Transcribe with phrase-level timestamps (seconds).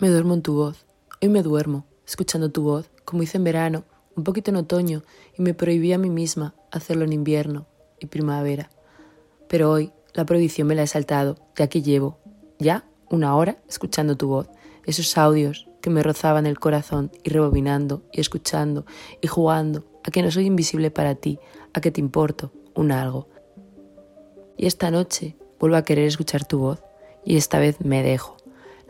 [0.00, 0.86] Me duermo en tu voz.
[1.20, 3.82] Hoy me duermo, escuchando tu voz, como hice en verano,
[4.14, 5.02] un poquito en otoño,
[5.36, 7.66] y me prohibí a mí misma hacerlo en invierno
[7.98, 8.70] y primavera.
[9.48, 12.20] Pero hoy la prohibición me la he saltado, ya que llevo,
[12.60, 14.48] ya, una hora escuchando tu voz,
[14.84, 18.86] esos audios que me rozaban el corazón y rebobinando y escuchando
[19.20, 21.40] y jugando a que no soy invisible para ti,
[21.74, 23.28] a que te importo, un algo.
[24.56, 26.84] Y esta noche vuelvo a querer escuchar tu voz
[27.24, 28.37] y esta vez me dejo.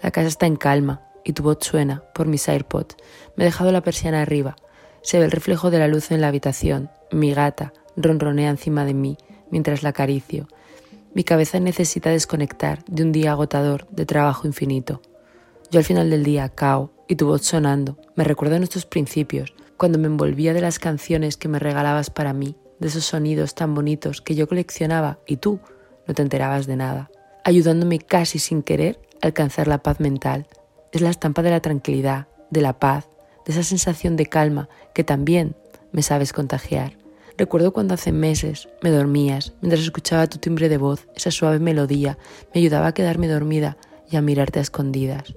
[0.02, 2.96] La casa está en calma y tu voz suena por mis AirPods.
[3.36, 4.56] Me he dejado la persiana arriba.
[5.02, 6.90] Se ve el reflejo de la luz en la habitación.
[7.10, 9.18] Mi gata ronronea encima de mí
[9.50, 10.48] mientras la acaricio.
[11.14, 15.00] Mi cabeza necesita desconectar de un día agotador de trabajo infinito.
[15.70, 19.98] Yo al final del día cao y tu voz sonando me recuerda nuestros principios, cuando
[19.98, 24.20] me envolvía de las canciones que me regalabas para mí, de esos sonidos tan bonitos
[24.20, 25.60] que yo coleccionaba y tú
[26.06, 27.10] no te enterabas de nada,
[27.44, 30.46] ayudándome casi sin querer alcanzar la paz mental.
[30.92, 33.08] Es la estampa de la tranquilidad, de la paz,
[33.44, 35.56] de esa sensación de calma que también
[35.92, 36.96] me sabes contagiar.
[37.36, 42.18] Recuerdo cuando hace meses me dormías mientras escuchaba tu timbre de voz, esa suave melodía,
[42.52, 43.76] me ayudaba a quedarme dormida
[44.10, 45.34] y a mirarte a escondidas,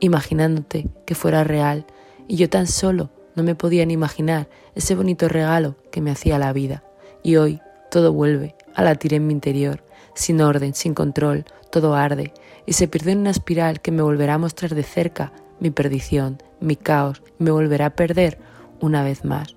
[0.00, 1.86] imaginándote que fuera real
[2.26, 6.38] y yo tan solo no me podía ni imaginar ese bonito regalo que me hacía
[6.38, 6.82] la vida.
[7.22, 7.60] Y hoy
[7.90, 9.84] todo vuelve a latir en mi interior,
[10.18, 12.32] sin orden, sin control, todo arde
[12.66, 16.42] y se pierde en una espiral que me volverá a mostrar de cerca mi perdición,
[16.60, 18.38] mi caos, me volverá a perder
[18.80, 19.56] una vez más.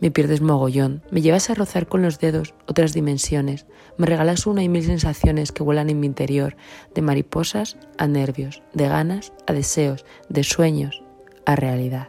[0.00, 3.66] Me pierdes mogollón, me llevas a rozar con los dedos otras dimensiones,
[3.98, 6.56] me regalas una y mil sensaciones que vuelan en mi interior,
[6.94, 11.02] de mariposas a nervios, de ganas a deseos, de sueños
[11.44, 12.08] a realidad.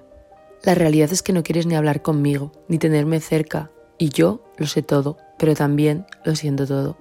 [0.64, 4.68] La realidad es que no quieres ni hablar conmigo, ni tenerme cerca, y yo lo
[4.68, 7.01] sé todo, pero también lo siento todo.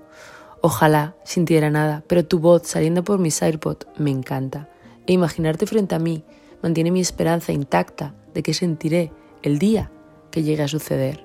[0.63, 4.69] Ojalá sintiera nada, pero tu voz saliendo por mis AirPods me encanta.
[5.07, 6.23] E imaginarte frente a mí
[6.63, 9.91] mantiene mi esperanza intacta de que sentiré el día
[10.31, 11.25] que llegue a suceder.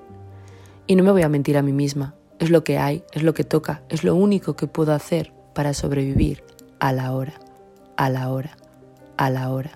[0.86, 2.14] Y no me voy a mentir a mí misma.
[2.38, 5.74] Es lo que hay, es lo que toca, es lo único que puedo hacer para
[5.74, 6.42] sobrevivir
[6.80, 7.34] a la hora,
[7.96, 8.56] a la hora,
[9.16, 9.72] a la hora.